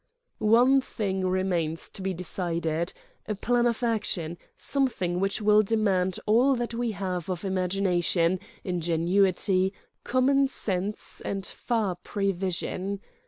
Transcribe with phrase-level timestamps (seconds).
[0.39, 2.91] "One thing remains to be decided:
[3.27, 9.73] a plan of action, something which will demand all that we have of imagination, ingenuity,
[10.03, 12.99] common sense, and far prevision.